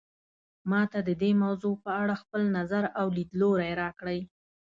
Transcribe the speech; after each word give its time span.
ما 0.69 0.81
ته 0.91 0.99
د 1.07 1.09
دې 1.21 1.31
موضوع 1.43 1.75
په 1.85 1.91
اړه 2.01 2.15
خپل 2.21 2.41
نظر 2.57 2.83
او 2.99 3.05
لیدلوری 3.17 3.71
راکړئ 3.81 4.19